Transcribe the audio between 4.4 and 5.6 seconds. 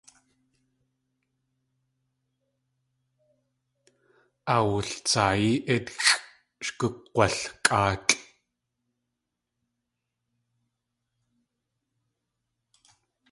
Awultsaayí